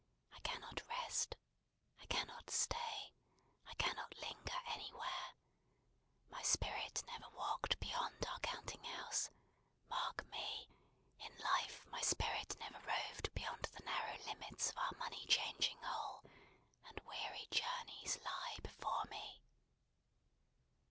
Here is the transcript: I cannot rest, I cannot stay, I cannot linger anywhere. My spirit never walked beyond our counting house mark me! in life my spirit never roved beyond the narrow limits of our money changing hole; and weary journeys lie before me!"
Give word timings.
I 0.35 0.39
cannot 0.39 0.81
rest, 0.89 1.35
I 2.01 2.07
cannot 2.07 2.49
stay, 2.49 3.13
I 3.69 3.75
cannot 3.75 4.17
linger 4.17 4.57
anywhere. 4.65 5.35
My 6.31 6.41
spirit 6.41 7.03
never 7.05 7.29
walked 7.29 7.79
beyond 7.79 8.25
our 8.27 8.39
counting 8.39 8.83
house 8.83 9.29
mark 9.91 10.25
me! 10.31 10.71
in 11.19 11.37
life 11.37 11.85
my 11.91 12.01
spirit 12.01 12.57
never 12.59 12.79
roved 12.79 13.31
beyond 13.35 13.65
the 13.77 13.83
narrow 13.83 14.17
limits 14.25 14.71
of 14.71 14.79
our 14.79 14.91
money 14.97 15.23
changing 15.27 15.77
hole; 15.83 16.23
and 16.87 16.99
weary 17.05 17.47
journeys 17.51 18.17
lie 18.25 18.57
before 18.63 19.05
me!" 19.05 19.43